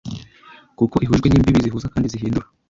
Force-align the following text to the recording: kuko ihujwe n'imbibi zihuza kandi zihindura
kuko 0.77 0.95
ihujwe 1.05 1.27
n'imbibi 1.27 1.63
zihuza 1.65 1.91
kandi 1.93 2.11
zihindura 2.13 2.45